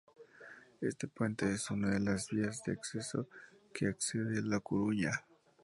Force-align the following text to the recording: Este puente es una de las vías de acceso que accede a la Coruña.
Este 0.81 1.07
puente 1.07 1.51
es 1.53 1.69
una 1.69 1.91
de 1.91 1.99
las 1.99 2.27
vías 2.31 2.63
de 2.63 2.71
acceso 2.71 3.27
que 3.71 3.85
accede 3.87 4.39
a 4.39 4.41
la 4.41 4.59
Coruña. 4.59 5.11